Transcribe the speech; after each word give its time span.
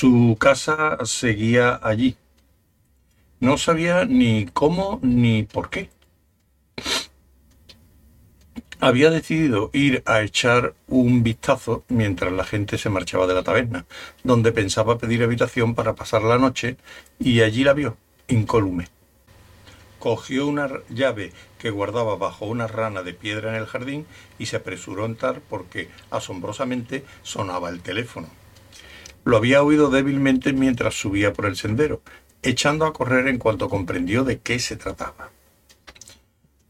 Su 0.00 0.34
casa 0.40 0.96
seguía 1.04 1.78
allí. 1.82 2.16
No 3.38 3.58
sabía 3.58 4.06
ni 4.06 4.46
cómo 4.46 4.98
ni 5.02 5.42
por 5.42 5.68
qué. 5.68 5.90
Había 8.82 9.10
decidido 9.10 9.68
ir 9.74 10.02
a 10.06 10.22
echar 10.22 10.72
un 10.88 11.22
vistazo 11.22 11.84
mientras 11.88 12.32
la 12.32 12.44
gente 12.44 12.78
se 12.78 12.88
marchaba 12.88 13.26
de 13.26 13.34
la 13.34 13.42
taberna, 13.42 13.84
donde 14.24 14.52
pensaba 14.52 14.96
pedir 14.96 15.22
habitación 15.22 15.74
para 15.74 15.94
pasar 15.94 16.22
la 16.22 16.38
noche, 16.38 16.78
y 17.18 17.42
allí 17.42 17.62
la 17.62 17.74
vio, 17.74 17.98
incólume. 18.28 18.88
Cogió 19.98 20.46
una 20.46 20.70
llave 20.88 21.32
que 21.58 21.68
guardaba 21.68 22.16
bajo 22.16 22.46
una 22.46 22.68
rana 22.68 23.02
de 23.02 23.12
piedra 23.12 23.50
en 23.50 23.56
el 23.56 23.66
jardín 23.66 24.06
y 24.38 24.46
se 24.46 24.56
apresuró 24.56 25.02
a 25.02 25.08
entrar 25.08 25.42
porque, 25.50 25.90
asombrosamente, 26.10 27.04
sonaba 27.22 27.68
el 27.68 27.82
teléfono. 27.82 28.28
Lo 29.24 29.36
había 29.36 29.62
oído 29.62 29.90
débilmente 29.90 30.54
mientras 30.54 30.94
subía 30.94 31.34
por 31.34 31.44
el 31.44 31.56
sendero, 31.56 32.00
echando 32.42 32.86
a 32.86 32.94
correr 32.94 33.28
en 33.28 33.36
cuanto 33.36 33.68
comprendió 33.68 34.24
de 34.24 34.38
qué 34.38 34.58
se 34.58 34.76
trataba. 34.76 35.28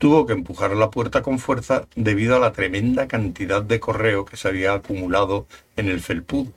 Tuvo 0.01 0.25
que 0.25 0.33
empujar 0.33 0.75
la 0.75 0.91
puerta 0.91 1.21
con 1.21 1.39
fuerza 1.39 1.87
debido 1.95 2.35
a 2.35 2.39
la 2.39 2.53
tremenda 2.53 3.07
cantidad 3.07 3.61
de 3.61 3.81
correo 3.81 4.25
que 4.25 4.39
se 4.39 4.49
había 4.49 4.73
acumulado 4.73 5.47
en 5.77 5.91
el 5.91 6.01
felpudo. 6.01 6.55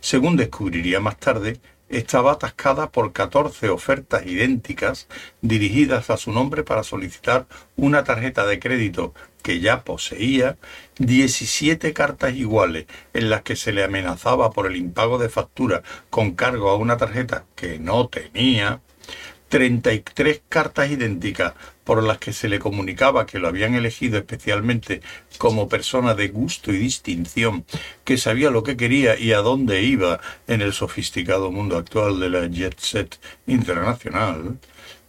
Según 0.00 0.38
descubriría 0.38 0.98
más 0.98 1.18
tarde, 1.18 1.60
estaba 1.90 2.32
atascada 2.32 2.90
por 2.90 3.12
14 3.12 3.68
ofertas 3.68 4.24
idénticas 4.24 5.08
dirigidas 5.42 6.08
a 6.08 6.16
su 6.16 6.32
nombre 6.32 6.62
para 6.62 6.84
solicitar 6.84 7.46
una 7.76 8.02
tarjeta 8.02 8.46
de 8.46 8.58
crédito 8.58 9.12
que 9.42 9.60
ya 9.60 9.84
poseía, 9.84 10.56
17 11.00 11.92
cartas 11.92 12.32
iguales 12.32 12.86
en 13.12 13.28
las 13.28 13.42
que 13.42 13.56
se 13.56 13.72
le 13.72 13.84
amenazaba 13.84 14.52
por 14.52 14.66
el 14.66 14.76
impago 14.76 15.18
de 15.18 15.28
factura 15.28 15.82
con 16.08 16.30
cargo 16.30 16.70
a 16.70 16.76
una 16.76 16.96
tarjeta 16.96 17.44
que 17.54 17.78
no 17.78 18.08
tenía, 18.08 18.80
33 19.48 20.42
cartas 20.48 20.90
idénticas 20.90 21.54
por 21.88 22.02
las 22.02 22.18
que 22.18 22.34
se 22.34 22.50
le 22.50 22.58
comunicaba 22.58 23.24
que 23.24 23.38
lo 23.38 23.48
habían 23.48 23.74
elegido 23.74 24.18
especialmente 24.18 25.00
como 25.38 25.70
persona 25.70 26.14
de 26.14 26.28
gusto 26.28 26.70
y 26.70 26.76
distinción, 26.76 27.64
que 28.04 28.18
sabía 28.18 28.50
lo 28.50 28.62
que 28.62 28.76
quería 28.76 29.18
y 29.18 29.32
a 29.32 29.38
dónde 29.38 29.82
iba 29.82 30.20
en 30.48 30.60
el 30.60 30.74
sofisticado 30.74 31.50
mundo 31.50 31.78
actual 31.78 32.20
de 32.20 32.28
la 32.28 32.46
jet 32.46 32.78
set 32.78 33.18
internacional, 33.46 34.58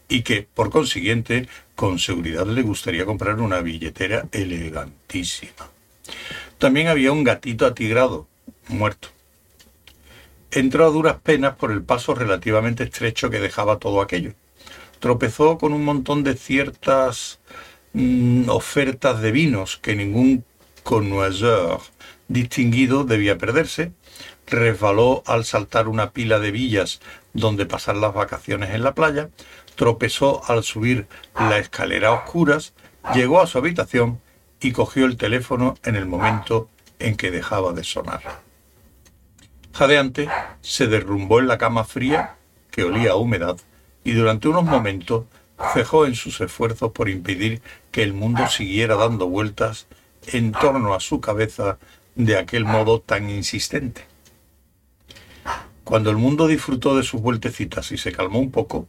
y 0.08 0.22
que, 0.22 0.48
por 0.54 0.70
consiguiente, 0.70 1.50
con 1.76 2.00
seguridad 2.00 2.48
le 2.48 2.62
gustaría 2.62 3.06
comprar 3.06 3.42
una 3.42 3.60
billetera 3.60 4.30
elegantísima. 4.32 5.70
También 6.60 6.88
había 6.88 7.12
un 7.12 7.26
gatito 7.26 7.66
atigrado, 7.66 8.26
muerto. 8.70 9.10
Entró 10.52 10.86
a 10.86 10.92
duras 10.92 11.18
penas 11.22 11.58
por 11.58 11.74
el 11.74 11.82
paso 11.82 12.16
relativamente 12.16 12.86
estrecho 12.86 13.30
que 13.30 13.42
dejaba 13.42 13.80
todo 13.80 14.00
aquello. 14.02 14.32
Tropezó 15.00 15.58
con 15.58 15.74
un 15.74 15.86
montón 15.86 16.24
de 16.24 16.36
ciertas 16.36 17.40
mm, 17.94 18.50
ofertas 18.50 19.22
de 19.22 19.32
vinos 19.32 19.78
que 19.78 19.96
ningún 19.96 20.44
connoisseur 20.84 21.80
distinguido 22.28 23.04
debía 23.04 23.38
perderse, 23.38 23.92
resbaló 24.48 25.24
al 25.26 25.46
saltar 25.46 25.88
una 25.88 26.12
pila 26.12 26.40
de 26.40 26.52
villas 26.52 27.02
donde 27.34 27.66
pasar 27.66 27.96
las 27.96 28.14
vacaciones 28.14 28.72
en 28.72 28.84
la 28.84 28.94
playa, 28.94 29.30
tropezó 29.76 30.42
al 30.50 30.64
subir 30.64 31.08
la 31.36 31.58
escalera 31.58 32.10
a 32.10 32.14
oscuras, 32.14 32.74
llegó 33.14 33.42
a 33.42 33.48
su 33.48 33.58
habitación 33.58 34.22
y 34.60 34.72
cogió 34.72 35.06
el 35.06 35.18
teléfono 35.18 35.76
en 35.84 35.96
el 35.96 36.06
momento 36.06 36.70
en 37.00 37.16
que 37.16 37.32
dejaba 37.32 37.74
de 37.74 37.84
sonar. 37.84 38.22
Jadeante, 39.74 40.28
se 40.62 40.88
derrumbó 40.88 41.40
en 41.40 41.48
la 41.48 41.58
cama 41.58 41.86
fría, 41.86 42.36
que 42.72 42.84
olía 42.84 43.12
a 43.12 43.16
humedad, 43.16 43.58
y 44.04 44.14
durante 44.14 44.48
unos 44.48 44.64
momentos 44.64 45.26
cejó 45.74 46.06
en 46.06 46.16
sus 46.16 46.40
esfuerzos 46.42 46.92
por 46.92 47.10
impedir 47.10 47.62
que 47.92 48.04
el 48.04 48.14
mundo 48.14 48.48
siguiera 48.48 48.96
dando 48.96 49.28
vueltas 49.28 49.88
en 50.28 50.52
torno 50.52 50.94
a 50.94 51.00
su 51.00 51.20
cabeza 51.20 51.78
de 52.16 52.38
aquel 52.38 52.66
modo 52.66 53.02
tan 53.02 53.30
insistente. 53.30 54.06
Cuando 55.84 56.12
el 56.12 56.18
mundo 56.18 56.48
disfrutó 56.48 56.96
de 56.96 57.04
sus 57.04 57.22
vueltecitas 57.22 57.92
y 57.92 57.98
se 57.98 58.12
calmó 58.12 58.40
un 58.40 58.52
poco, 58.52 58.88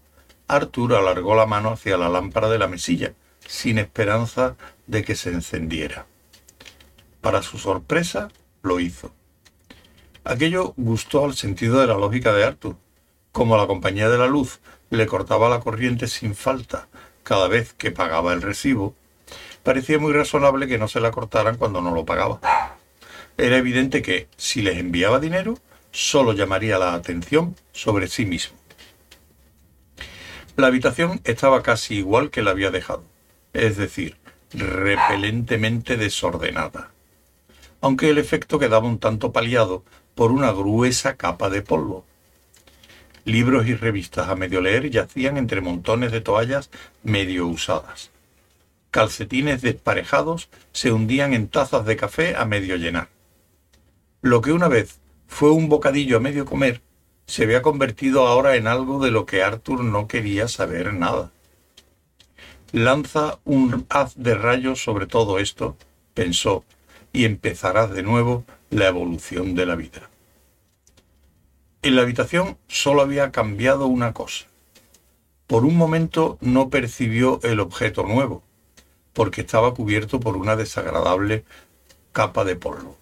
Arthur 0.48 0.94
alargó 0.94 1.34
la 1.34 1.46
mano 1.46 1.70
hacia 1.70 1.96
la 1.96 2.08
lámpara 2.08 2.48
de 2.48 2.58
la 2.58 2.66
mesilla, 2.66 3.14
sin 3.46 3.78
esperanza 3.78 4.56
de 4.86 5.04
que 5.04 5.14
se 5.14 5.30
encendiera. 5.30 6.06
Para 7.20 7.42
su 7.42 7.58
sorpresa, 7.58 8.28
lo 8.62 8.80
hizo. 8.80 9.12
Aquello 10.24 10.74
gustó 10.76 11.24
al 11.24 11.34
sentido 11.34 11.80
de 11.80 11.86
la 11.86 11.94
lógica 11.94 12.32
de 12.32 12.44
Arthur. 12.44 12.76
Como 13.32 13.56
la 13.56 13.66
compañía 13.66 14.08
de 14.08 14.18
la 14.18 14.26
luz 14.26 14.60
le 14.90 15.06
cortaba 15.06 15.48
la 15.48 15.60
corriente 15.60 16.06
sin 16.08 16.34
falta 16.34 16.88
cada 17.22 17.48
vez 17.48 17.72
que 17.72 17.90
pagaba 17.90 18.32
el 18.32 18.42
recibo, 18.42 18.94
parecía 19.62 19.98
muy 19.98 20.12
razonable 20.12 20.66
que 20.66 20.78
no 20.78 20.88
se 20.88 21.00
la 21.00 21.10
cortaran 21.10 21.56
cuando 21.56 21.80
no 21.80 21.94
lo 21.94 22.04
pagaba. 22.04 22.40
Era 23.38 23.56
evidente 23.56 24.02
que, 24.02 24.28
si 24.36 24.62
les 24.62 24.78
enviaba 24.78 25.20
dinero, 25.20 25.58
solo 25.92 26.32
llamaría 26.32 26.78
la 26.78 26.94
atención 26.94 27.56
sobre 27.72 28.08
sí 28.08 28.26
mismo. 28.26 28.56
La 30.56 30.66
habitación 30.66 31.20
estaba 31.24 31.62
casi 31.62 31.96
igual 31.96 32.30
que 32.30 32.42
la 32.42 32.50
había 32.50 32.70
dejado, 32.70 33.04
es 33.52 33.76
decir, 33.76 34.16
repelentemente 34.52 35.96
desordenada, 35.96 36.90
aunque 37.80 38.10
el 38.10 38.18
efecto 38.18 38.58
quedaba 38.58 38.88
un 38.88 38.98
tanto 38.98 39.32
paliado 39.32 39.84
por 40.14 40.32
una 40.32 40.50
gruesa 40.52 41.16
capa 41.16 41.48
de 41.48 41.62
polvo. 41.62 42.04
Libros 43.24 43.66
y 43.66 43.74
revistas 43.74 44.28
a 44.28 44.34
medio 44.34 44.60
leer 44.60 44.90
yacían 44.90 45.36
entre 45.36 45.60
montones 45.60 46.12
de 46.12 46.20
toallas 46.20 46.70
medio 47.02 47.46
usadas. 47.46 48.10
Calcetines 48.90 49.62
desparejados 49.62 50.48
se 50.72 50.92
hundían 50.92 51.34
en 51.34 51.48
tazas 51.48 51.84
de 51.84 51.96
café 51.96 52.34
a 52.36 52.44
medio 52.44 52.76
llenar. 52.76 53.08
Lo 54.22 54.40
que 54.40 54.52
una 54.52 54.68
vez 54.68 54.98
fue 55.28 55.50
un 55.50 55.68
bocadillo 55.68 56.16
a 56.16 56.20
medio 56.20 56.44
comer 56.44 56.82
se 57.30 57.44
había 57.44 57.62
convertido 57.62 58.26
ahora 58.26 58.56
en 58.56 58.66
algo 58.66 59.02
de 59.02 59.12
lo 59.12 59.24
que 59.24 59.44
Arthur 59.44 59.84
no 59.84 60.08
quería 60.08 60.48
saber 60.48 60.92
nada. 60.92 61.30
Lanza 62.72 63.38
un 63.44 63.86
haz 63.88 64.14
de 64.16 64.34
rayos 64.34 64.82
sobre 64.82 65.06
todo 65.06 65.38
esto, 65.38 65.76
pensó, 66.12 66.64
y 67.12 67.24
empezarás 67.24 67.90
de 67.92 68.02
nuevo 68.02 68.44
la 68.70 68.88
evolución 68.88 69.54
de 69.54 69.66
la 69.66 69.76
vida. 69.76 70.10
En 71.82 71.96
la 71.96 72.02
habitación 72.02 72.58
solo 72.68 73.00
había 73.00 73.32
cambiado 73.32 73.86
una 73.86 74.12
cosa. 74.12 74.44
Por 75.46 75.64
un 75.64 75.76
momento 75.78 76.36
no 76.42 76.68
percibió 76.68 77.40
el 77.42 77.58
objeto 77.58 78.02
nuevo, 78.02 78.42
porque 79.14 79.40
estaba 79.40 79.72
cubierto 79.72 80.20
por 80.20 80.36
una 80.36 80.56
desagradable 80.56 81.44
capa 82.12 82.44
de 82.44 82.54
polvo. 82.54 82.98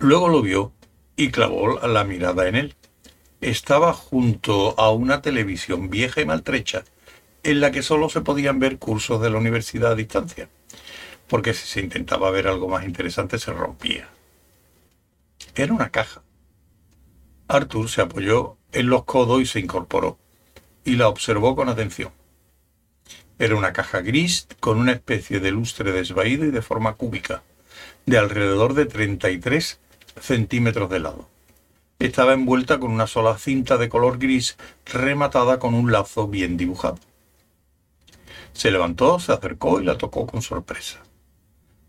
Luego 0.00 0.28
lo 0.28 0.42
vio 0.42 0.72
y 1.14 1.30
clavó 1.30 1.78
la 1.86 2.02
mirada 2.02 2.48
en 2.48 2.56
él. 2.56 2.74
Estaba 3.40 3.92
junto 3.92 4.78
a 4.78 4.90
una 4.90 5.22
televisión 5.22 5.88
vieja 5.88 6.20
y 6.20 6.24
maltrecha, 6.24 6.82
en 7.44 7.60
la 7.60 7.70
que 7.70 7.82
solo 7.82 8.08
se 8.08 8.22
podían 8.22 8.58
ver 8.58 8.78
cursos 8.78 9.22
de 9.22 9.30
la 9.30 9.38
universidad 9.38 9.92
a 9.92 9.94
distancia, 9.94 10.48
porque 11.28 11.54
si 11.54 11.66
se 11.66 11.80
intentaba 11.80 12.30
ver 12.32 12.48
algo 12.48 12.68
más 12.68 12.84
interesante 12.84 13.38
se 13.38 13.52
rompía. 13.52 14.08
Era 15.54 15.72
una 15.72 15.90
caja, 15.90 16.22
Arthur 17.50 17.88
se 17.88 18.00
apoyó 18.00 18.56
en 18.70 18.88
los 18.88 19.02
codos 19.02 19.42
y 19.42 19.46
se 19.46 19.58
incorporó, 19.58 20.18
y 20.84 20.94
la 20.94 21.08
observó 21.08 21.56
con 21.56 21.68
atención. 21.68 22.12
Era 23.40 23.56
una 23.56 23.72
caja 23.72 24.02
gris 24.02 24.46
con 24.60 24.78
una 24.78 24.92
especie 24.92 25.40
de 25.40 25.50
lustre 25.50 25.90
desvaído 25.90 26.44
y 26.44 26.52
de 26.52 26.62
forma 26.62 26.94
cúbica, 26.94 27.42
de 28.06 28.18
alrededor 28.18 28.74
de 28.74 28.86
33 28.86 29.80
centímetros 30.20 30.88
de 30.90 31.00
lado. 31.00 31.28
Estaba 31.98 32.34
envuelta 32.34 32.78
con 32.78 32.92
una 32.92 33.08
sola 33.08 33.36
cinta 33.36 33.78
de 33.78 33.88
color 33.88 34.18
gris 34.18 34.56
rematada 34.86 35.58
con 35.58 35.74
un 35.74 35.90
lazo 35.90 36.28
bien 36.28 36.56
dibujado. 36.56 37.00
Se 38.52 38.70
levantó, 38.70 39.18
se 39.18 39.32
acercó 39.32 39.80
y 39.80 39.84
la 39.84 39.98
tocó 39.98 40.24
con 40.26 40.40
sorpresa. 40.40 41.02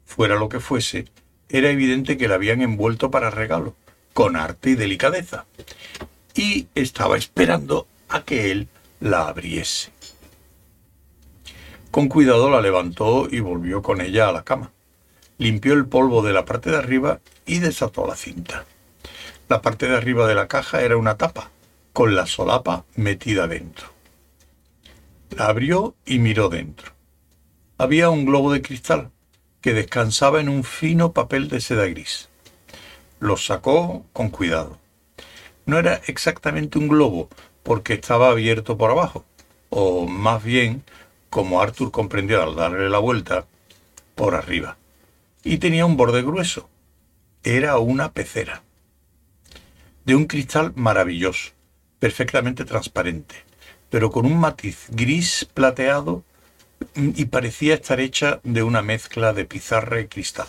Fuera 0.06 0.38
lo 0.38 0.50
que 0.50 0.60
fuese, 0.60 1.06
era 1.50 1.70
evidente 1.70 2.18
que 2.18 2.28
la 2.28 2.36
habían 2.36 2.64
envuelto 2.64 3.12
para 3.12 3.30
regalo, 3.30 3.76
con 4.14 4.36
arte 4.36 4.72
y 4.72 4.76
delicadeza, 4.76 5.46
y 6.36 6.68
estaba 6.76 7.18
esperando 7.18 7.88
a 8.10 8.24
que 8.24 8.52
él 8.52 8.68
la 9.00 9.28
abriese. 9.28 9.92
Con 11.92 12.08
cuidado 12.08 12.50
la 12.50 12.62
levantó 12.62 13.28
y 13.30 13.42
volvió 13.42 13.82
con 13.82 14.00
ella 14.00 14.30
a 14.30 14.32
la 14.32 14.44
cama. 14.44 14.72
Limpió 15.38 15.74
el 15.74 15.88
polvo 15.88 16.22
de 16.22 16.34
la 16.34 16.46
parte 16.46 16.72
de 16.72 16.78
arriba 16.78 17.20
y 17.46 17.60
desató 17.60 18.08
la 18.08 18.16
cinta. 18.16 18.66
La 19.50 19.62
parte 19.62 19.88
de 19.88 19.98
arriba 19.98 20.28
de 20.28 20.36
la 20.36 20.48
caja 20.48 20.82
era 20.82 20.96
una 20.96 21.18
tapa, 21.18 21.52
con 21.92 22.16
la 22.16 22.28
solapa 22.28 22.86
metida 22.96 23.48
dentro. 23.48 23.88
La 25.32 25.48
abrió 25.48 25.96
y 26.06 26.20
miró 26.20 26.48
dentro. 26.48 26.94
Había 27.78 28.10
un 28.10 28.26
globo 28.26 28.54
de 28.54 28.62
cristal 28.62 29.12
que 29.60 29.74
descansaba 29.74 30.40
en 30.40 30.50
un 30.50 30.64
fino 30.64 31.12
papel 31.12 31.50
de 31.50 31.60
seda 31.60 31.86
gris. 31.88 32.30
Lo 33.22 33.38
sacó 33.38 34.04
con 34.14 34.30
cuidado. 34.32 34.80
No 35.68 35.78
era 35.78 36.02
exactamente 36.08 36.80
un 36.80 36.88
globo, 36.88 37.30
porque 37.62 37.94
estaba 37.94 38.30
abierto 38.30 38.80
por 38.80 38.90
abajo, 38.90 39.26
o 39.70 40.08
más 40.08 40.44
bien, 40.44 40.84
como 41.30 41.62
Arthur 41.62 41.92
comprendió 41.92 42.42
al 42.42 42.56
darle 42.56 42.90
la 42.90 42.98
vuelta, 42.98 43.46
por 44.16 44.34
arriba. 44.34 44.76
Y 45.44 45.60
tenía 45.60 45.86
un 45.86 45.98
borde 45.98 46.24
grueso. 46.24 46.68
Era 47.44 47.78
una 47.78 48.12
pecera. 48.12 48.64
De 50.04 50.16
un 50.16 50.26
cristal 50.26 50.74
maravilloso, 50.76 51.52
perfectamente 52.00 52.66
transparente, 52.66 53.36
pero 53.92 54.10
con 54.10 54.26
un 54.26 54.40
matiz 54.40 54.88
gris 54.90 55.48
plateado 55.54 56.24
y 56.96 57.26
parecía 57.26 57.76
estar 57.76 58.00
hecha 58.00 58.40
de 58.44 58.64
una 58.64 58.82
mezcla 58.82 59.32
de 59.32 59.46
pizarra 59.46 60.02
y 60.02 60.08
cristal. 60.08 60.48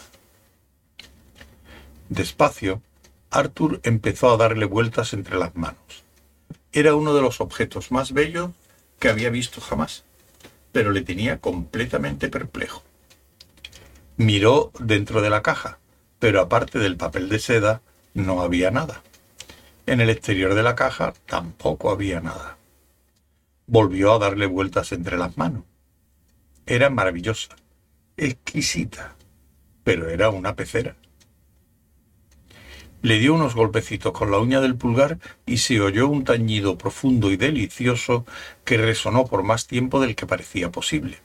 Despacio, 2.13 2.83
Arthur 3.31 3.81
empezó 3.85 4.31
a 4.31 4.37
darle 4.37 4.67
vueltas 4.67 5.15
entre 5.15 5.39
las 5.39 5.57
manos. 5.57 6.05
Era 6.71 6.95
uno 6.95 7.15
de 7.15 7.23
los 7.23 7.41
objetos 7.41 7.91
más 7.91 8.13
bellos 8.13 8.51
que 8.99 9.09
había 9.09 9.31
visto 9.31 9.63
jamás, 9.63 10.05
pero 10.73 10.93
le 10.93 11.01
tenía 11.01 11.39
completamente 11.39 12.29
perplejo. 12.29 12.83
Miró 14.19 14.73
dentro 14.79 15.23
de 15.23 15.31
la 15.31 15.41
caja, 15.41 15.79
pero 16.19 16.43
aparte 16.43 16.79
del 16.79 16.99
papel 16.99 17.31
de 17.31 17.39
seda 17.39 17.81
no 18.13 18.43
había 18.43 18.71
nada. 18.71 19.03
En 19.87 20.03
el 20.03 20.11
exterior 20.11 20.55
de 20.55 20.63
la 20.63 20.77
caja 20.77 21.15
tampoco 21.25 21.91
había 21.91 22.21
nada. 22.21 22.59
Volvió 23.67 24.13
a 24.13 24.19
darle 24.19 24.45
vueltas 24.45 24.93
entre 24.93 25.17
las 25.17 25.39
manos. 25.39 25.65
Era 26.67 26.91
maravillosa, 26.91 27.57
exquisita, 28.19 29.17
pero 29.83 30.11
era 30.11 30.29
una 30.29 30.55
pecera. 30.55 30.95
Le 33.03 33.19
dio 33.19 33.35
unos 33.35 33.55
golpecitos 33.55 34.13
con 34.13 34.31
la 34.31 34.39
uña 34.39 34.61
del 34.61 34.77
pulgar 34.77 35.19
y 35.45 35.59
se 35.59 35.81
oyó 35.81 36.09
un 36.09 36.25
tañido 36.25 36.79
profundo 36.79 37.31
y 37.31 37.37
delicioso 37.37 38.25
que 38.65 38.77
resonó 38.77 39.27
por 39.27 39.43
más 39.43 39.67
tiempo 39.67 40.01
del 40.01 40.15
que 40.15 40.27
parecía 40.27 40.71
posible. 40.71 41.19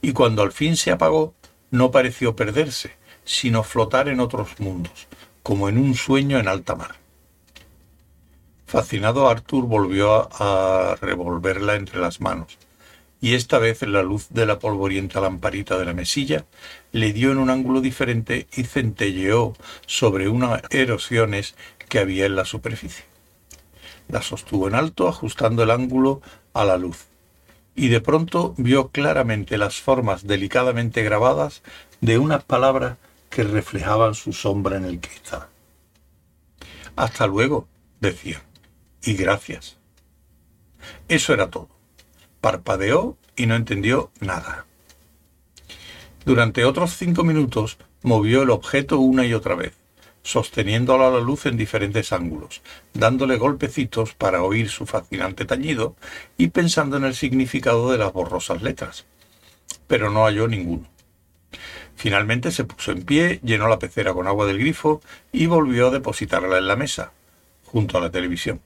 Y 0.00 0.12
cuando 0.12 0.42
al 0.42 0.52
fin 0.52 0.76
se 0.76 0.92
apagó, 0.92 1.34
no 1.70 1.90
pareció 1.90 2.36
perderse, 2.36 2.92
sino 3.24 3.62
flotar 3.62 4.08
en 4.08 4.20
otros 4.20 4.60
mundos, 4.60 5.08
como 5.42 5.68
en 5.68 5.76
un 5.76 5.94
sueño 5.94 6.38
en 6.38 6.48
alta 6.48 6.76
mar. 6.76 6.96
Fascinado, 8.66 9.28
Arthur 9.28 9.64
volvió 9.64 10.28
a, 10.30 10.96
revolverla 11.00 11.74
entre 11.74 12.00
las 12.00 12.20
manos, 12.20 12.58
y 13.20 13.34
esta 13.34 13.58
vez 13.58 13.82
la 13.82 14.02
luz 14.02 14.28
de 14.30 14.46
la 14.46 14.58
polvorienta 14.58 15.20
lamparita 15.20 15.78
de 15.78 15.84
la 15.84 15.92
mesilla 15.92 16.44
le 16.92 17.12
dio 17.12 17.32
en 17.32 17.38
un 17.38 17.50
ángulo 17.50 17.80
diferente 17.80 18.46
y 18.56 18.64
centelleó 18.64 19.54
sobre 19.86 20.28
unas 20.28 20.62
erosiones 20.70 21.54
que 21.88 21.98
había 21.98 22.26
en 22.26 22.36
la 22.36 22.44
superficie. 22.44 23.04
La 24.08 24.22
sostuvo 24.22 24.68
en 24.68 24.74
alto 24.74 25.08
ajustando 25.08 25.62
el 25.62 25.70
ángulo 25.70 26.22
a 26.54 26.64
la 26.64 26.78
luz, 26.78 27.06
y 27.74 27.88
de 27.88 28.00
pronto 28.00 28.54
vio 28.56 28.88
claramente 28.88 29.58
las 29.58 29.80
formas 29.80 30.26
delicadamente 30.26 31.02
grabadas 31.02 31.62
de 32.00 32.18
unas 32.18 32.44
palabras 32.44 32.96
que 33.30 33.42
reflejaban 33.42 34.14
su 34.14 34.32
sombra 34.32 34.76
en 34.76 34.84
el 34.84 35.00
cristal. 35.00 35.46
Hasta 36.96 37.26
luego, 37.26 37.68
decía, 38.00 38.42
y 39.02 39.14
gracias. 39.14 39.76
Eso 41.08 41.34
era 41.34 41.50
todo 41.50 41.77
parpadeó 42.40 43.16
y 43.36 43.46
no 43.46 43.56
entendió 43.56 44.10
nada. 44.20 44.66
Durante 46.24 46.64
otros 46.64 46.96
cinco 46.96 47.24
minutos 47.24 47.78
movió 48.02 48.42
el 48.42 48.50
objeto 48.50 48.98
una 48.98 49.24
y 49.24 49.34
otra 49.34 49.54
vez, 49.54 49.72
sosteniéndolo 50.22 51.06
a 51.06 51.10
la 51.10 51.20
luz 51.20 51.46
en 51.46 51.56
diferentes 51.56 52.12
ángulos, 52.12 52.62
dándole 52.92 53.38
golpecitos 53.38 54.14
para 54.14 54.42
oír 54.42 54.68
su 54.68 54.84
fascinante 54.84 55.44
tañido 55.44 55.96
y 56.36 56.48
pensando 56.48 56.96
en 56.96 57.04
el 57.04 57.14
significado 57.14 57.90
de 57.90 57.98
las 57.98 58.12
borrosas 58.12 58.62
letras. 58.62 59.06
Pero 59.86 60.10
no 60.10 60.24
halló 60.24 60.48
ninguno. 60.48 60.88
Finalmente 61.96 62.50
se 62.52 62.64
puso 62.64 62.92
en 62.92 63.04
pie, 63.04 63.40
llenó 63.42 63.66
la 63.68 63.78
pecera 63.78 64.12
con 64.12 64.26
agua 64.26 64.46
del 64.46 64.58
grifo 64.58 65.00
y 65.32 65.46
volvió 65.46 65.88
a 65.88 65.90
depositarla 65.90 66.58
en 66.58 66.68
la 66.68 66.76
mesa, 66.76 67.12
junto 67.64 67.98
a 67.98 68.00
la 68.00 68.10
televisión. 68.10 68.60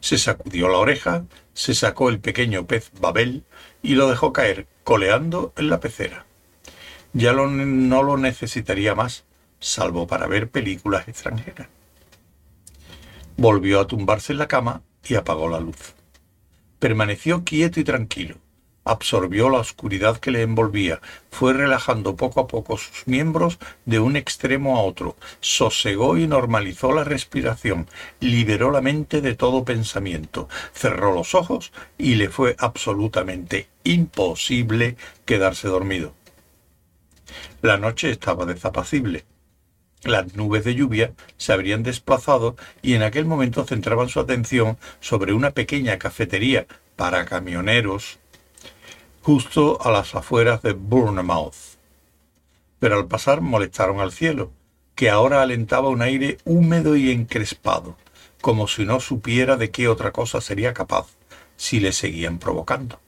Se 0.00 0.18
sacudió 0.18 0.68
la 0.68 0.78
oreja, 0.78 1.24
se 1.54 1.74
sacó 1.74 2.08
el 2.08 2.20
pequeño 2.20 2.66
pez 2.66 2.90
Babel 3.00 3.44
y 3.82 3.94
lo 3.94 4.08
dejó 4.08 4.32
caer, 4.32 4.66
coleando 4.84 5.52
en 5.56 5.68
la 5.68 5.80
pecera. 5.80 6.26
Ya 7.12 7.32
no 7.32 8.02
lo 8.02 8.16
necesitaría 8.16 8.94
más, 8.94 9.24
salvo 9.60 10.06
para 10.06 10.26
ver 10.26 10.50
películas 10.50 11.08
extranjeras. 11.08 11.68
Volvió 13.36 13.80
a 13.80 13.86
tumbarse 13.86 14.32
en 14.32 14.38
la 14.38 14.48
cama 14.48 14.82
y 15.06 15.14
apagó 15.14 15.48
la 15.48 15.60
luz. 15.60 15.94
Permaneció 16.78 17.44
quieto 17.44 17.80
y 17.80 17.84
tranquilo, 17.84 18.36
absorbió 18.88 19.50
la 19.50 19.58
oscuridad 19.58 20.16
que 20.18 20.30
le 20.30 20.42
envolvía, 20.42 21.00
fue 21.30 21.52
relajando 21.52 22.16
poco 22.16 22.40
a 22.40 22.46
poco 22.46 22.78
sus 22.78 23.06
miembros 23.06 23.58
de 23.84 24.00
un 24.00 24.16
extremo 24.16 24.78
a 24.78 24.82
otro, 24.82 25.16
sosegó 25.40 26.16
y 26.16 26.26
normalizó 26.26 26.92
la 26.92 27.04
respiración, 27.04 27.86
liberó 28.20 28.70
la 28.70 28.80
mente 28.80 29.20
de 29.20 29.34
todo 29.34 29.64
pensamiento, 29.64 30.48
cerró 30.72 31.12
los 31.12 31.34
ojos 31.34 31.70
y 31.98 32.14
le 32.14 32.30
fue 32.30 32.56
absolutamente 32.58 33.68
imposible 33.84 34.96
quedarse 35.26 35.68
dormido. 35.68 36.14
La 37.60 37.76
noche 37.76 38.10
estaba 38.10 38.46
desapacible. 38.46 39.26
Las 40.04 40.34
nubes 40.34 40.64
de 40.64 40.74
lluvia 40.74 41.12
se 41.36 41.52
habrían 41.52 41.82
desplazado 41.82 42.56
y 42.82 42.94
en 42.94 43.02
aquel 43.02 43.26
momento 43.26 43.64
centraban 43.64 44.08
su 44.08 44.20
atención 44.20 44.78
sobre 45.00 45.32
una 45.32 45.50
pequeña 45.50 45.98
cafetería 45.98 46.66
para 46.96 47.24
camioneros 47.26 48.18
justo 49.28 49.76
a 49.82 49.90
las 49.90 50.14
afueras 50.14 50.62
de 50.62 50.72
Bournemouth. 50.72 51.76
Pero 52.78 52.96
al 52.96 53.08
pasar 53.08 53.42
molestaron 53.42 54.00
al 54.00 54.10
cielo, 54.10 54.52
que 54.94 55.10
ahora 55.10 55.42
alentaba 55.42 55.90
un 55.90 56.00
aire 56.00 56.38
húmedo 56.46 56.96
y 56.96 57.10
encrespado, 57.10 57.98
como 58.40 58.68
si 58.68 58.86
no 58.86 59.00
supiera 59.00 59.58
de 59.58 59.70
qué 59.70 59.86
otra 59.86 60.12
cosa 60.12 60.40
sería 60.40 60.72
capaz 60.72 61.08
si 61.58 61.78
le 61.78 61.92
seguían 61.92 62.38
provocando. 62.38 63.00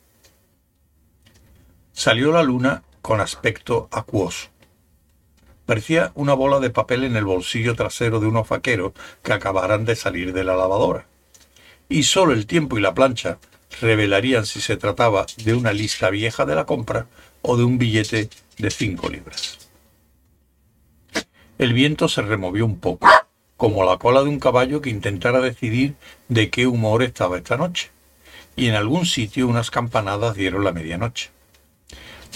Salió 1.95 2.33
la 2.33 2.43
luna 2.43 2.83
con 3.01 3.23
aspecto 3.23 3.89
acuoso. 3.91 4.51
Parecía 5.65 6.13
una 6.15 6.35
bola 6.35 6.61
de 6.61 6.69
papel 6.69 7.05
en 7.05 7.17
el 7.17 7.25
bolsillo 7.25 7.75
trasero 7.75 8.21
de 8.21 8.27
unos 8.27 8.47
vaqueros 8.47 8.93
que 9.23 9.33
acabaran 9.33 9.87
de 9.87 9.97
salir 9.97 10.35
de 10.35 10.45
la 10.45 10.55
lavadora. 10.55 11.07
Y 11.89 12.03
solo 12.03 12.35
el 12.35 12.45
tiempo 12.45 12.77
y 12.77 12.83
la 12.83 12.93
plancha 12.93 13.39
revelarían 13.81 14.47
si 14.47 14.61
se 14.61 14.77
trataba 14.77 15.27
de 15.45 15.55
una 15.55 15.73
lista 15.73 16.11
vieja 16.11 16.45
de 16.45 16.55
la 16.55 16.67
compra 16.67 17.07
o 17.43 17.57
de 17.57 17.65
un 17.65 17.79
billete 17.79 18.29
de 18.59 18.71
cinco 18.71 19.09
libras. 19.09 19.59
El 21.59 21.73
viento 21.73 22.09
se 22.09 22.23
removió 22.23 22.65
un 22.65 22.79
poco, 22.79 23.09
como 23.57 23.85
la 23.85 23.99
cola 23.99 24.23
de 24.23 24.29
un 24.29 24.41
caballo 24.41 24.81
que 24.81 24.91
intentara 24.91 25.41
decidir 25.41 25.95
de 26.29 26.51
qué 26.51 26.67
humor 26.67 27.03
estaba 27.03 27.37
esta 27.37 27.57
noche, 27.57 27.91
y 28.57 28.67
en 28.67 28.75
algún 28.75 29.07
sitio 29.07 29.47
unas 29.47 29.71
campanadas 29.71 30.35
dieron 30.35 30.65
la 30.65 30.73
medianoche. 30.73 31.31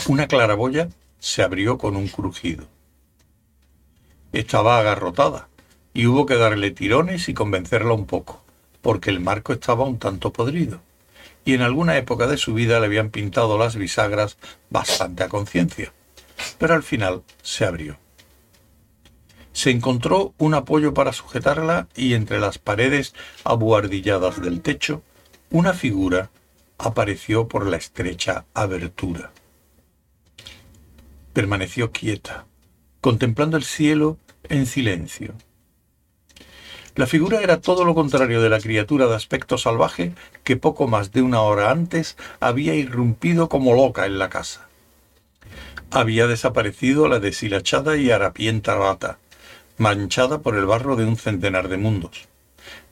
Una 0.08 0.28
claraboya 0.28 0.88
se 1.18 1.42
abrió 1.42 1.78
con 1.78 1.96
un 1.96 2.08
crujido. 2.08 2.66
Estaba 4.32 4.78
agarrotada, 4.78 5.48
y 5.94 6.06
hubo 6.06 6.26
que 6.26 6.34
darle 6.34 6.70
tirones 6.70 7.28
y 7.28 7.34
convencerla 7.34 7.94
un 7.94 8.04
poco, 8.06 8.42
porque 8.82 9.10
el 9.10 9.20
marco 9.20 9.52
estaba 9.52 9.84
un 9.84 9.98
tanto 9.98 10.32
podrido 10.32 10.80
y 11.44 11.54
en 11.54 11.62
alguna 11.62 11.96
época 11.96 12.26
de 12.26 12.36
su 12.36 12.54
vida 12.54 12.80
le 12.80 12.86
habían 12.86 13.10
pintado 13.10 13.58
las 13.58 13.76
bisagras 13.76 14.38
bastante 14.70 15.22
a 15.22 15.28
conciencia, 15.28 15.92
pero 16.58 16.74
al 16.74 16.82
final 16.82 17.22
se 17.42 17.64
abrió. 17.64 17.98
Se 19.52 19.70
encontró 19.70 20.34
un 20.38 20.54
apoyo 20.54 20.94
para 20.94 21.12
sujetarla 21.12 21.88
y 21.94 22.14
entre 22.14 22.40
las 22.40 22.58
paredes 22.58 23.14
abuhardilladas 23.44 24.42
del 24.42 24.60
techo, 24.60 25.02
una 25.50 25.74
figura 25.74 26.30
apareció 26.78 27.46
por 27.46 27.66
la 27.66 27.76
estrecha 27.76 28.46
abertura. 28.52 29.30
Permaneció 31.32 31.92
quieta, 31.92 32.46
contemplando 33.00 33.56
el 33.56 33.64
cielo 33.64 34.18
en 34.48 34.66
silencio. 34.66 35.34
La 36.96 37.06
figura 37.08 37.40
era 37.42 37.60
todo 37.60 37.84
lo 37.84 37.92
contrario 37.92 38.40
de 38.40 38.48
la 38.48 38.60
criatura 38.60 39.08
de 39.08 39.16
aspecto 39.16 39.58
salvaje 39.58 40.12
que 40.44 40.56
poco 40.56 40.86
más 40.86 41.10
de 41.10 41.22
una 41.22 41.40
hora 41.40 41.72
antes 41.72 42.16
había 42.38 42.74
irrumpido 42.74 43.48
como 43.48 43.74
loca 43.74 44.06
en 44.06 44.20
la 44.20 44.28
casa. 44.28 44.68
Había 45.90 46.28
desaparecido 46.28 47.08
la 47.08 47.18
deshilachada 47.18 47.96
y 47.96 48.12
harapienta 48.12 48.76
rata, 48.76 49.18
manchada 49.76 50.38
por 50.38 50.56
el 50.56 50.66
barro 50.66 50.94
de 50.94 51.04
un 51.04 51.16
centenar 51.16 51.68
de 51.68 51.78
mundos, 51.78 52.28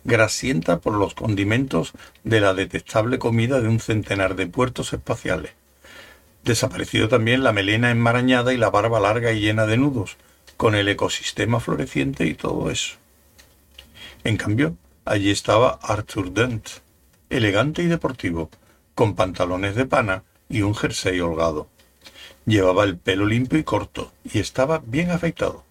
grasienta 0.03 0.81
por 0.81 0.95
los 0.95 1.15
condimentos 1.15 1.93
de 2.25 2.41
la 2.41 2.55
detestable 2.55 3.21
comida 3.21 3.61
de 3.61 3.69
un 3.69 3.79
centenar 3.79 4.35
de 4.35 4.49
puertos 4.49 4.93
espaciales. 4.93 5.53
Desaparecido 6.43 7.09
también 7.09 7.45
la 7.45 7.53
melena 7.53 7.93
enmarañada 7.93 8.53
y 8.53 8.57
la 8.57 8.71
barba 8.71 8.99
larga 8.99 9.31
y 9.31 9.39
llena 9.39 9.67
de 9.67 9.77
nudos, 9.77 10.17
con 10.57 10.75
el 10.75 10.89
ecosistema 10.89 11.61
floreciente 11.61 12.27
y 12.27 12.35
todo 12.35 12.69
eso. 12.69 13.02
En 14.25 14.37
cambio, 14.37 14.77
allí 15.05 15.31
estaba 15.31 15.81
Arthur 15.83 16.31
Dent, 16.31 16.69
elegante 17.29 17.83
y 17.83 17.87
deportivo, 17.87 18.51
con 18.95 19.17
pantalones 19.17 19.75
de 19.75 19.85
pana 19.85 20.23
y 20.49 20.63
un 20.63 20.77
jersey 20.77 21.19
holgado. 21.21 21.69
Llevaba 22.47 22.85
el 22.85 22.97
pelo 22.97 23.27
limpio 23.27 23.59
y 23.59 23.65
corto, 23.65 24.13
y 24.23 24.39
estaba 24.39 24.81
bien 24.85 25.11
afeitado. 25.11 25.65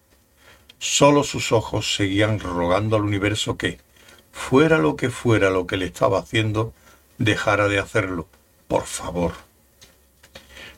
Solo 0.78 1.24
sus 1.24 1.50
ojos 1.52 1.94
seguían 1.94 2.40
rogando 2.40 2.96
al 2.96 3.04
universo 3.04 3.56
que, 3.56 3.78
fuera 4.32 4.76
lo 4.76 4.96
que 4.96 5.08
fuera 5.08 5.48
lo 5.48 5.66
que 5.66 5.78
le 5.78 5.86
estaba 5.86 6.18
haciendo, 6.18 6.74
dejara 7.16 7.68
de 7.68 7.78
hacerlo, 7.78 8.28
por 8.68 8.84
favor. 8.84 9.32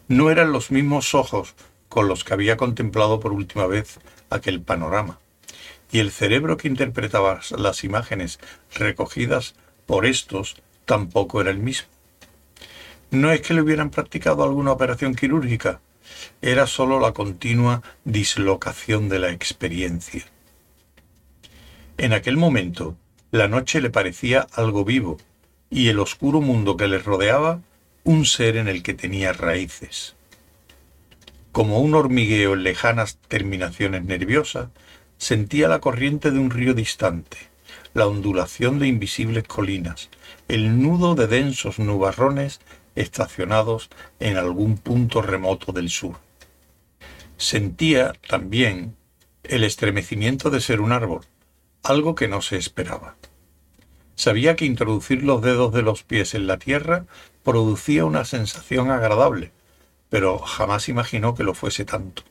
No 0.07 0.31
eran 0.31 0.53
los 0.53 0.71
mismos 0.71 1.15
ojos 1.15 1.55
con 1.89 2.07
los 2.07 2.23
que 2.23 2.35
había 2.35 2.57
contemplado 2.57 3.19
por 3.19 3.33
última 3.33 3.67
vez 3.67 3.99
aquel 4.31 4.61
panorama, 4.61 5.19
y 5.91 5.99
el 6.01 6.11
cerebro 6.11 6.57
que 6.57 6.69
interpretaba 6.69 7.41
las 7.57 7.85
imágenes 7.85 8.41
recogidas 8.75 9.55
por 9.87 10.07
estos 10.07 10.57
tampoco 10.85 11.41
era 11.41 11.51
el 11.51 11.59
mismo. 11.59 11.89
No 13.11 13.31
es 13.31 13.41
que 13.43 13.55
le 13.55 13.63
hubieran 13.63 13.91
practicado 13.91 14.43
alguna 14.43 14.73
operación 14.73 15.15
quirúrgica, 15.15 15.81
era 16.43 16.67
sólo 16.67 17.01
la 17.01 17.13
continua 17.13 17.83
dislocación 18.05 19.09
de 19.09 19.19
la 19.19 19.31
experiencia. 19.31 20.25
En 21.97 22.13
aquel 22.13 22.37
momento, 22.37 22.97
la 23.31 23.49
noche 23.49 23.81
le 23.81 23.91
parecía 23.91 24.47
algo 24.53 24.85
vivo 24.85 25.19
y 25.71 25.89
el 25.89 25.99
oscuro 25.99 26.41
mundo 26.41 26.77
que 26.77 26.89
le 26.89 26.99
rodeaba 26.99 27.61
un 28.05 28.27
ser 28.27 28.57
en 28.57 28.69
el 28.69 28.83
que 28.83 28.95
tenía 28.95 29.33
raíces. 29.33 30.15
Como 31.53 31.81
un 31.81 31.95
hormigueo 31.95 32.55
en 32.55 32.65
lejanas 32.65 33.19
terminaciones 33.29 34.05
nerviosas, 34.05 34.69
sentía 35.25 35.69
la 35.69 35.81
corriente 35.81 36.31
de 36.31 36.39
un 36.39 36.51
río 36.51 36.75
distante, 36.75 37.39
la 37.95 38.07
ondulación 38.07 38.79
de 38.79 38.89
invisibles 38.89 39.45
colinas, 39.45 40.11
el 40.49 40.83
nudo 40.83 41.15
de 41.15 41.27
densos 41.27 41.79
nubarrones 41.79 42.61
estacionados 42.95 43.89
en 44.21 44.37
algún 44.37 44.77
punto 44.77 45.23
remoto 45.23 45.73
del 45.73 45.89
sur. 45.89 46.17
Sentía 47.39 48.13
también 48.29 48.97
el 49.45 49.65
estremecimiento 49.65 50.51
de 50.51 50.61
ser 50.61 50.83
un 50.83 50.93
árbol, 50.93 51.23
algo 51.83 52.15
que 52.15 52.29
no 52.29 52.43
se 52.43 52.59
esperaba. 52.59 53.17
Sabía 54.17 54.57
que 54.57 54.67
introducir 54.67 55.23
los 55.23 55.41
dedos 55.41 55.73
de 55.73 55.81
los 55.81 56.03
pies 56.03 56.35
en 56.35 56.47
la 56.47 56.59
tierra 56.59 57.07
producía 57.43 58.05
una 58.05 58.27
sensación 58.27 58.91
agradable, 58.91 59.53
pero 60.11 60.39
jamás 60.39 60.91
imaginó 60.91 61.35
que 61.35 61.45
lo 61.45 61.55
fuese 61.55 61.87
tanto. 61.87 62.25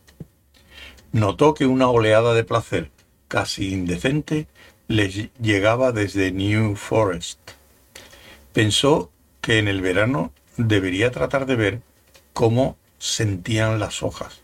Notó 1.13 1.53
que 1.53 1.67
una 1.67 1.89
oleada 1.89 2.33
de 2.33 2.43
placer, 2.43 2.89
casi 3.27 3.71
indecente, 3.71 4.47
le 4.87 5.29
llegaba 5.39 5.91
desde 5.91 6.31
New 6.31 6.75
Forest. 6.75 7.37
Pensó 8.51 9.11
que 9.39 9.59
en 9.59 9.67
el 9.67 9.81
verano 9.81 10.33
debería 10.57 11.11
tratar 11.11 11.45
de 11.45 11.55
ver 11.55 11.81
cómo 12.33 12.77
sentían 12.97 13.79
las 13.79 14.01
hojas. 14.01 14.41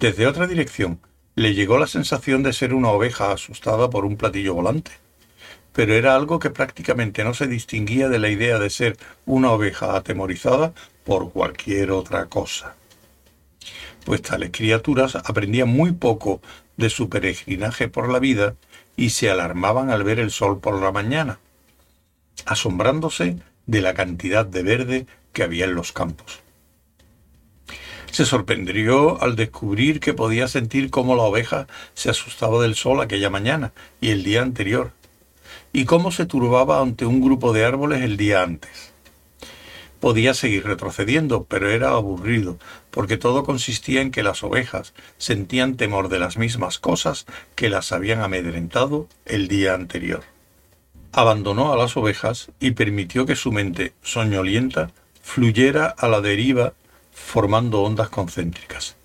Desde 0.00 0.26
otra 0.26 0.48
dirección 0.48 1.00
le 1.36 1.54
llegó 1.54 1.78
la 1.78 1.86
sensación 1.86 2.42
de 2.42 2.52
ser 2.52 2.74
una 2.74 2.90
oveja 2.90 3.30
asustada 3.30 3.90
por 3.90 4.04
un 4.04 4.16
platillo 4.16 4.54
volante, 4.54 4.90
pero 5.72 5.94
era 5.94 6.16
algo 6.16 6.40
que 6.40 6.50
prácticamente 6.50 7.22
no 7.22 7.32
se 7.32 7.46
distinguía 7.46 8.08
de 8.08 8.18
la 8.18 8.28
idea 8.28 8.58
de 8.58 8.70
ser 8.70 8.96
una 9.24 9.52
oveja 9.52 9.94
atemorizada 9.94 10.72
por 11.04 11.30
cualquier 11.30 11.92
otra 11.92 12.26
cosa. 12.26 12.74
Pues 14.04 14.22
tales 14.22 14.50
criaturas 14.52 15.16
aprendían 15.16 15.68
muy 15.68 15.92
poco 15.92 16.40
de 16.76 16.90
su 16.90 17.08
peregrinaje 17.08 17.88
por 17.88 18.10
la 18.10 18.18
vida 18.18 18.54
y 18.96 19.10
se 19.10 19.30
alarmaban 19.30 19.90
al 19.90 20.04
ver 20.04 20.18
el 20.18 20.30
sol 20.30 20.60
por 20.60 20.80
la 20.80 20.92
mañana, 20.92 21.38
asombrándose 22.46 23.36
de 23.66 23.80
la 23.80 23.94
cantidad 23.94 24.46
de 24.46 24.62
verde 24.62 25.06
que 25.32 25.42
había 25.42 25.66
en 25.66 25.74
los 25.74 25.92
campos. 25.92 26.40
Se 28.10 28.24
sorprendió 28.24 29.22
al 29.22 29.36
descubrir 29.36 30.00
que 30.00 30.14
podía 30.14 30.48
sentir 30.48 30.90
cómo 30.90 31.14
la 31.14 31.22
oveja 31.22 31.68
se 31.94 32.10
asustaba 32.10 32.60
del 32.62 32.74
sol 32.74 33.00
aquella 33.00 33.30
mañana 33.30 33.72
y 34.00 34.10
el 34.10 34.24
día 34.24 34.42
anterior, 34.42 34.92
y 35.72 35.84
cómo 35.84 36.10
se 36.10 36.26
turbaba 36.26 36.80
ante 36.80 37.06
un 37.06 37.20
grupo 37.20 37.52
de 37.52 37.64
árboles 37.64 38.02
el 38.02 38.16
día 38.16 38.42
antes. 38.42 38.89
Podía 40.00 40.34
seguir 40.34 40.64
retrocediendo, 40.64 41.44
pero 41.44 41.70
era 41.70 41.90
aburrido, 41.90 42.58
porque 42.90 43.16
todo 43.16 43.44
consistía 43.44 44.00
en 44.00 44.10
que 44.10 44.22
las 44.22 44.42
ovejas 44.42 44.94
sentían 45.18 45.76
temor 45.76 46.08
de 46.08 46.18
las 46.18 46.38
mismas 46.38 46.78
cosas 46.78 47.26
que 47.54 47.68
las 47.68 47.92
habían 47.92 48.22
amedrentado 48.22 49.06
el 49.26 49.46
día 49.46 49.74
anterior 49.74 50.24
abandonó 51.12 51.72
a 51.72 51.76
las 51.76 51.96
ovejas 51.96 52.50
y 52.60 52.72
permitió 52.72 53.26
que 53.26 53.36
su 53.36 53.52
mente 53.52 53.94
soñolienta 54.02 54.90
fluyera 55.22 55.86
a 55.86 56.08
la 56.08 56.20
deriva 56.20 56.74
formando 57.12 57.82
ondas 57.82 58.08
concéntricas. 58.08 58.96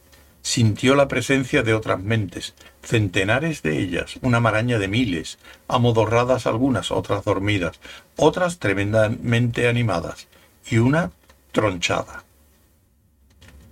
Sintió 0.41 0.93
la 0.93 1.07
presencia 1.07 1.63
de 1.63 1.73
otras 1.73 1.99
mentes, 2.01 2.53
centenares 2.83 3.63
de 3.63 3.79
ellas, 3.79 4.19
una 4.21 4.39
maraña 4.39 4.77
de 4.77 4.87
miles, 4.87 5.39
amodorradas 5.67 6.45
algunas, 6.45 6.91
otras 6.91 7.23
dormidas, 7.23 7.79
otras 8.15 8.59
tremendamente 8.59 9.67
animadas, 9.67 10.27
y 10.69 10.77
una 10.77 11.11
tronchada, 11.51 12.23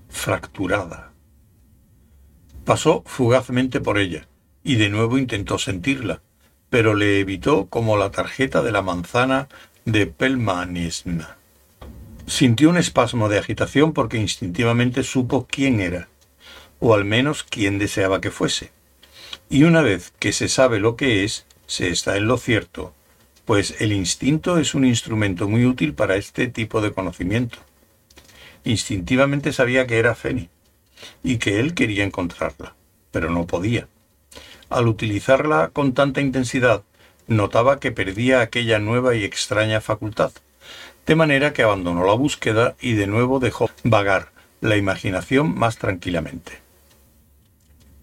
fracturada. 0.09 1.11
Pasó 2.65 3.03
fugazmente 3.05 3.81
por 3.81 3.97
ella, 3.97 4.27
y 4.63 4.75
de 4.75 4.89
nuevo 4.89 5.17
intentó 5.17 5.57
sentirla, 5.57 6.21
pero 6.69 6.93
le 6.95 7.19
evitó 7.19 7.67
como 7.67 7.97
la 7.97 8.11
tarjeta 8.11 8.61
de 8.61 8.71
la 8.71 8.81
manzana 8.81 9.49
de 9.85 10.07
Pelmanism. 10.07 11.19
Sintió 12.25 12.69
un 12.69 12.77
espasmo 12.77 13.27
de 13.27 13.37
agitación 13.37 13.91
porque 13.91 14.17
instintivamente 14.17 15.03
supo 15.03 15.45
quién 15.49 15.81
era, 15.81 16.07
o 16.79 16.93
al 16.93 17.05
menos 17.05 17.43
quién 17.43 17.79
deseaba 17.79 18.21
que 18.21 18.31
fuese. 18.31 18.71
Y 19.49 19.63
una 19.63 19.81
vez 19.81 20.13
que 20.19 20.31
se 20.31 20.47
sabe 20.47 20.79
lo 20.79 20.95
que 20.95 21.23
es, 21.23 21.45
se 21.67 21.89
está 21.89 22.15
en 22.17 22.27
lo 22.27 22.37
cierto, 22.37 22.93
pues 23.45 23.81
el 23.81 23.91
instinto 23.91 24.57
es 24.57 24.73
un 24.73 24.85
instrumento 24.85 25.47
muy 25.47 25.65
útil 25.65 25.93
para 25.93 26.15
este 26.15 26.47
tipo 26.47 26.81
de 26.81 26.91
conocimiento. 26.91 27.59
Instintivamente 28.63 29.51
sabía 29.51 29.85
que 29.85 29.99
era 29.99 30.15
Feni, 30.15 30.49
y 31.23 31.37
que 31.37 31.59
él 31.59 31.73
quería 31.73 32.03
encontrarla, 32.03 32.75
pero 33.11 33.29
no 33.29 33.45
podía. 33.45 33.87
Al 34.69 34.87
utilizarla 34.87 35.71
con 35.73 35.93
tanta 35.93 36.21
intensidad, 36.21 36.83
notaba 37.27 37.79
que 37.79 37.91
perdía 37.91 38.41
aquella 38.41 38.79
nueva 38.79 39.15
y 39.15 39.23
extraña 39.23 39.81
facultad, 39.81 40.31
de 41.05 41.15
manera 41.15 41.51
que 41.53 41.63
abandonó 41.63 42.05
la 42.05 42.13
búsqueda 42.13 42.75
y 42.79 42.93
de 42.93 43.07
nuevo 43.07 43.39
dejó 43.39 43.69
vagar 43.83 44.31
la 44.61 44.77
imaginación 44.77 45.53
más 45.57 45.77
tranquilamente. 45.77 46.61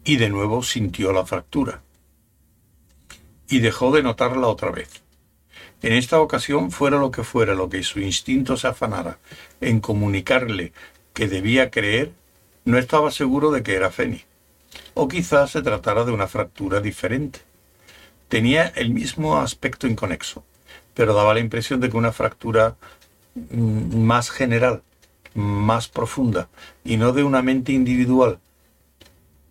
Y 0.05 0.17
de 0.17 0.29
nuevo 0.29 0.63
sintió 0.63 1.13
la 1.13 1.25
fractura. 1.25 1.83
Y 3.49 3.61
dejó 3.61 3.91
de 3.91 4.03
notarla 4.03 4.47
otra 4.47 4.71
vez. 4.71 5.03
En 5.83 5.93
esta 5.95 6.21
ocasión, 6.21 6.71
fuera 6.71 6.99
lo 6.99 7.11
que 7.11 7.25
fuera 7.25 7.55
lo 7.55 7.69
que 7.69 7.83
su 7.83 8.01
instinto 8.01 8.57
se 8.57 8.69
afanara 8.69 9.19
en 9.61 9.81
comunicarle 9.81 10.73
que 11.15 11.27
debía 11.27 11.71
creer, 11.71 12.13
no 12.65 12.79
estaba 12.79 13.11
seguro 13.11 13.51
de 13.51 13.63
que 13.63 13.75
era 13.75 13.91
Feni 13.91 14.25
o 14.95 15.09
quizás 15.09 15.53
se 15.53 15.63
tratara 15.63 16.05
de 16.05 16.13
una 16.13 16.27
fractura 16.27 16.81
diferente. 16.81 17.41
Tenía 18.29 18.69
el 18.69 18.91
mismo 18.91 19.39
aspecto 19.39 19.87
inconexo, 19.87 20.45
pero 20.95 21.15
daba 21.15 21.35
la 21.35 21.41
impresión 21.41 21.81
de 21.81 21.91
que 21.91 21.97
una 21.97 22.13
fractura 22.13 22.77
mm, 23.35 23.97
más 23.97 24.31
general, 24.31 24.83
más 25.35 25.89
profunda, 25.89 26.49
y 26.85 26.97
no 26.97 27.13
de 27.13 27.25
una 27.25 27.43
mente 27.43 27.73
individual. 27.73 28.39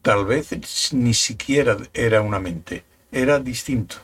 Tal 0.01 0.25
vez 0.25 0.49
ni 0.93 1.13
siquiera 1.13 1.77
era 1.93 2.21
una 2.21 2.39
mente, 2.39 2.83
era 3.11 3.39
distinto. 3.39 3.97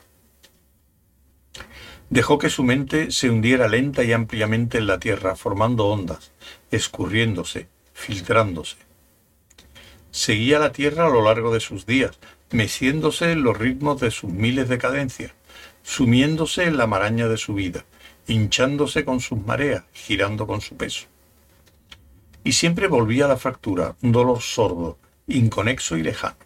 Dejó 2.10 2.38
que 2.38 2.50
su 2.50 2.62
mente 2.62 3.10
se 3.10 3.30
hundiera 3.30 3.68
lenta 3.68 4.04
y 4.04 4.12
ampliamente 4.12 4.78
en 4.78 4.86
la 4.86 4.98
tierra, 4.98 5.36
formando 5.36 5.86
ondas, 5.86 6.32
escurriéndose, 6.70 7.68
filtrándose. 7.92 8.76
Seguía 10.10 10.58
la 10.58 10.72
tierra 10.72 11.06
a 11.06 11.10
lo 11.10 11.22
largo 11.22 11.52
de 11.52 11.60
sus 11.60 11.84
días, 11.84 12.18
meciéndose 12.50 13.32
en 13.32 13.42
los 13.42 13.58
ritmos 13.58 14.00
de 14.00 14.10
sus 14.10 14.30
miles 14.30 14.68
de 14.68 14.78
cadencias, 14.78 15.32
sumiéndose 15.82 16.64
en 16.64 16.76
la 16.76 16.86
maraña 16.86 17.28
de 17.28 17.36
su 17.36 17.54
vida, 17.54 17.84
hinchándose 18.26 19.04
con 19.04 19.20
sus 19.20 19.38
mareas, 19.44 19.84
girando 19.92 20.46
con 20.46 20.60
su 20.60 20.76
peso. 20.76 21.06
Y 22.44 22.52
siempre 22.52 22.86
volvía 22.86 23.24
a 23.24 23.28
la 23.28 23.36
fractura, 23.36 23.96
un 24.02 24.12
dolor 24.12 24.40
sordo, 24.40 24.98
inconexo 25.26 25.96
y 25.96 26.02
lejano. 26.02 26.36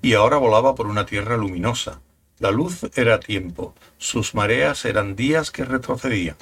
y 0.00 0.14
ahora 0.14 0.36
volaba 0.36 0.74
por 0.74 0.86
una 0.88 1.06
tierra 1.06 1.36
luminosa. 1.36 2.00
La 2.42 2.50
luz 2.50 2.80
era 2.96 3.20
tiempo, 3.20 3.72
sus 3.98 4.34
mareas 4.34 4.84
eran 4.84 5.14
días 5.14 5.52
que 5.52 5.64
retrocedían. 5.64 6.34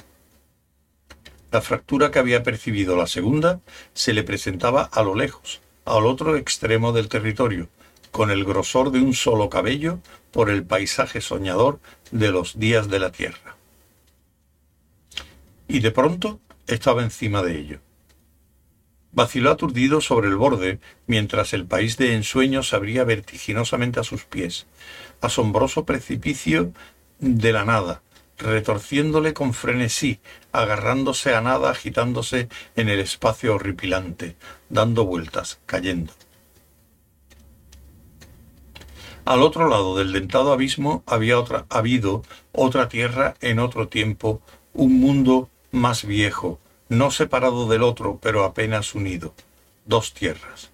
La 1.51 1.61
fractura 1.61 2.09
que 2.09 2.17
había 2.17 2.41
percibido 2.41 2.95
la 2.97 3.05
segunda 3.05 3.61
se 3.93 4.11
le 4.11 4.23
presentaba 4.23 4.81
a 4.81 5.03
lo 5.03 5.13
lejos, 5.13 5.61
al 5.85 6.07
otro 6.07 6.37
extremo 6.37 6.91
del 6.91 7.07
territorio, 7.07 7.69
con 8.09 8.31
el 8.31 8.45
grosor 8.45 8.89
de 8.89 8.99
un 8.99 9.13
solo 9.13 9.51
cabello 9.51 9.99
por 10.31 10.49
el 10.49 10.63
paisaje 10.63 11.21
soñador 11.21 11.79
de 12.09 12.31
los 12.31 12.57
días 12.57 12.89
de 12.89 12.97
la 12.97 13.11
tierra. 13.11 13.55
Y 15.67 15.81
de 15.81 15.91
pronto 15.91 16.39
estaba 16.65 17.03
encima 17.03 17.43
de 17.43 17.59
ello. 17.59 17.79
Vaciló 19.11 19.51
aturdido 19.51 20.01
sobre 20.01 20.29
el 20.29 20.35
borde, 20.35 20.79
mientras 21.05 21.53
el 21.53 21.65
país 21.65 21.97
de 21.97 22.15
ensueño 22.15 22.63
se 22.63 22.75
abría 22.75 23.03
vertiginosamente 23.03 23.99
a 23.99 24.03
sus 24.03 24.23
pies. 24.23 24.65
Asombroso 25.21 25.85
precipicio 25.85 26.73
de 27.19 27.53
la 27.53 27.63
nada, 27.63 28.01
retorciéndole 28.37 29.33
con 29.33 29.53
frenesí, 29.53 30.19
agarrándose 30.51 31.35
a 31.35 31.41
nada, 31.41 31.71
agitándose 31.71 32.49
en 32.75 32.89
el 32.89 32.99
espacio 32.99 33.55
horripilante, 33.55 34.35
dando 34.69 35.05
vueltas, 35.05 35.59
cayendo. 35.65 36.13
Al 39.23 39.43
otro 39.43 39.69
lado 39.69 39.95
del 39.95 40.11
dentado 40.11 40.51
abismo 40.51 41.03
había 41.05 41.39
otra, 41.39 41.65
habido 41.69 42.23
otra 42.51 42.89
tierra 42.89 43.35
en 43.39 43.59
otro 43.59 43.87
tiempo, 43.87 44.41
un 44.73 44.99
mundo 44.99 45.49
más 45.71 46.05
viejo, 46.05 46.59
no 46.89 47.11
separado 47.11 47.69
del 47.69 47.83
otro, 47.83 48.19
pero 48.21 48.43
apenas 48.43 48.95
unido, 48.95 49.33
dos 49.85 50.13
tierras. 50.13 50.71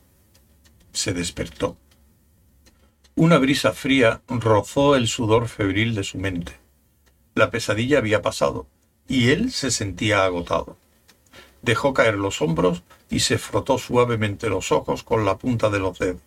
Se 0.94 1.14
despertó. 1.14 1.78
Una 3.20 3.40
brisa 3.40 3.74
fría 3.74 4.22
rozó 4.28 4.96
el 4.96 5.08
sudor 5.08 5.48
febril 5.48 5.96
de 5.96 6.04
su 6.04 6.20
mente. 6.20 6.56
La 7.34 7.50
pesadilla 7.50 7.98
había 7.98 8.22
pasado, 8.22 8.68
y 9.08 9.30
él 9.30 9.52
se 9.52 9.72
sentía 9.72 10.24
agotado. 10.24 10.78
Dejó 11.64 11.96
caer 11.96 12.14
los 12.14 12.44
hombros 12.44 12.84
y 13.10 13.22
se 13.22 13.40
frotó 13.40 13.80
suavemente 13.80 14.50
los 14.50 14.72
ojos 14.72 15.02
con 15.02 15.26
la 15.26 15.40
punta 15.40 15.72
de 15.72 15.80
los 15.80 15.98
dedos. 15.98 16.22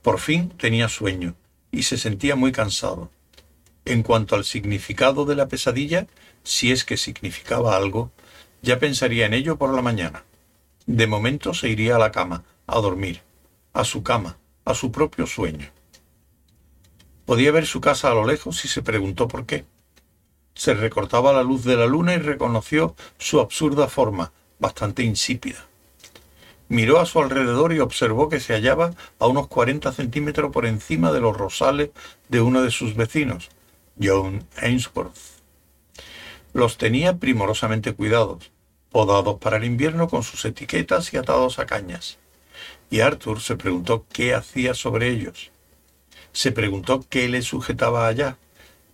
Por 0.00 0.20
fin 0.20 0.50
tenía 0.50 0.88
sueño 0.88 1.34
y 1.72 1.82
se 1.82 1.98
sentía 1.98 2.36
muy 2.36 2.52
cansado. 2.52 3.10
En 3.84 4.04
cuanto 4.04 4.36
al 4.36 4.44
significado 4.44 5.24
de 5.24 5.34
la 5.34 5.48
pesadilla, 5.48 6.06
si 6.44 6.70
es 6.70 6.84
que 6.84 6.96
significaba 6.96 7.76
algo, 7.76 8.12
ya 8.62 8.78
pensaría 8.78 9.26
en 9.26 9.34
ello 9.34 9.56
por 9.56 9.74
la 9.74 9.82
mañana. 9.82 10.22
De 10.86 11.08
momento 11.08 11.52
se 11.52 11.68
iría 11.68 11.96
a 11.96 11.98
la 11.98 12.12
cama, 12.12 12.44
a 12.68 12.78
dormir, 12.78 13.22
a 13.72 13.82
su 13.82 14.04
cama, 14.04 14.38
a 14.64 14.74
su 14.74 14.92
propio 14.92 15.26
sueño. 15.26 15.72
Podía 17.30 17.52
ver 17.52 17.64
su 17.64 17.80
casa 17.80 18.10
a 18.10 18.14
lo 18.14 18.26
lejos 18.26 18.64
y 18.64 18.66
se 18.66 18.82
preguntó 18.82 19.28
por 19.28 19.46
qué. 19.46 19.64
Se 20.56 20.74
recortaba 20.74 21.32
la 21.32 21.44
luz 21.44 21.62
de 21.62 21.76
la 21.76 21.86
luna 21.86 22.14
y 22.14 22.18
reconoció 22.18 22.96
su 23.18 23.38
absurda 23.38 23.86
forma, 23.86 24.32
bastante 24.58 25.04
insípida. 25.04 25.64
Miró 26.68 26.98
a 26.98 27.06
su 27.06 27.20
alrededor 27.20 27.72
y 27.72 27.78
observó 27.78 28.28
que 28.28 28.40
se 28.40 28.54
hallaba 28.54 28.94
a 29.20 29.28
unos 29.28 29.46
cuarenta 29.46 29.92
centímetros 29.92 30.50
por 30.50 30.66
encima 30.66 31.12
de 31.12 31.20
los 31.20 31.36
rosales 31.36 31.90
de 32.28 32.40
uno 32.40 32.62
de 32.62 32.72
sus 32.72 32.96
vecinos, 32.96 33.48
John 34.02 34.44
Ainsworth. 34.56 35.14
Los 36.52 36.78
tenía 36.78 37.18
primorosamente 37.18 37.92
cuidados, 37.92 38.50
podados 38.90 39.38
para 39.38 39.58
el 39.58 39.64
invierno 39.66 40.08
con 40.08 40.24
sus 40.24 40.44
etiquetas 40.44 41.14
y 41.14 41.16
atados 41.16 41.60
a 41.60 41.66
cañas. 41.66 42.18
Y 42.90 43.02
Arthur 43.02 43.40
se 43.40 43.54
preguntó 43.54 44.04
qué 44.12 44.34
hacía 44.34 44.74
sobre 44.74 45.10
ellos. 45.10 45.52
Se 46.32 46.52
preguntó 46.52 47.04
qué 47.08 47.28
le 47.28 47.42
sujetaba 47.42 48.06
allá, 48.06 48.38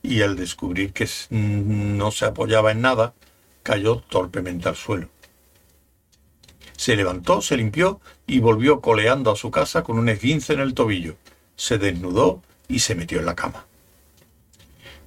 y 0.02 0.22
al 0.22 0.36
descubrir 0.36 0.92
que 0.92 1.08
no 1.30 2.10
se 2.10 2.26
apoyaba 2.26 2.72
en 2.72 2.80
nada, 2.80 3.14
cayó 3.62 3.96
torpemente 3.96 4.68
al 4.68 4.76
suelo. 4.76 5.08
Se 6.76 6.94
levantó, 6.94 7.40
se 7.40 7.56
limpió 7.56 8.00
y 8.26 8.40
volvió 8.40 8.80
coleando 8.80 9.30
a 9.30 9.36
su 9.36 9.50
casa 9.50 9.82
con 9.82 9.98
un 9.98 10.08
esguince 10.08 10.52
en 10.52 10.60
el 10.60 10.74
tobillo. 10.74 11.16
Se 11.56 11.78
desnudó 11.78 12.42
y 12.68 12.80
se 12.80 12.94
metió 12.94 13.18
en 13.18 13.26
la 13.26 13.34
cama. 13.34 13.66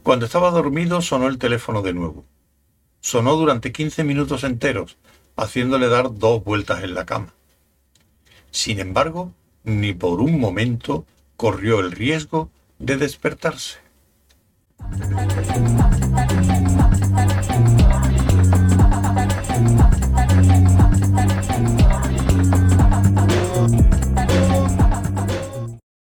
Cuando 0.03 0.25
estaba 0.25 0.51
dormido 0.51 1.01
sonó 1.01 1.27
el 1.27 1.37
teléfono 1.37 1.81
de 1.81 1.93
nuevo. 1.93 2.25
Sonó 3.01 3.35
durante 3.35 3.71
quince 3.71 4.03
minutos 4.03 4.43
enteros, 4.43 4.97
haciéndole 5.35 5.87
dar 5.87 6.13
dos 6.15 6.43
vueltas 6.43 6.83
en 6.83 6.95
la 6.95 7.05
cama. 7.05 7.33
Sin 8.51 8.79
embargo, 8.79 9.31
ni 9.63 9.93
por 9.93 10.21
un 10.21 10.39
momento 10.39 11.05
corrió 11.39 11.79
el 11.79 11.93
riesgo 11.93 12.49
de 12.79 12.97
despertarse. 12.97 13.77